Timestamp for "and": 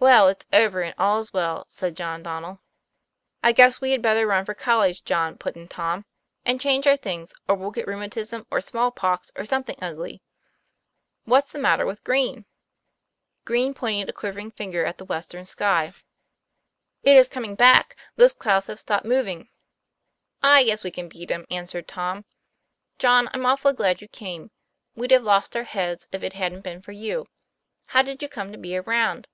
0.80-0.94, 6.42-6.58